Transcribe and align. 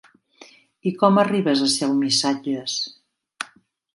I 0.91 0.93
com 1.01 1.19
arribes 1.23 1.61
a 1.65 1.69
ser 1.75 1.85
el 1.89 1.93
missatges? 1.99 2.79